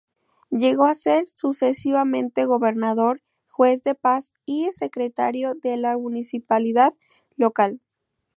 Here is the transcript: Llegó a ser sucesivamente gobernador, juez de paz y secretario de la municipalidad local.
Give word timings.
Llegó 0.49 0.85
a 0.85 0.95
ser 0.95 1.27
sucesivamente 1.27 2.45
gobernador, 2.45 3.21
juez 3.47 3.83
de 3.83 3.93
paz 3.93 4.33
y 4.47 4.67
secretario 4.73 5.53
de 5.53 5.77
la 5.77 5.95
municipalidad 5.95 6.95
local. 7.37 7.81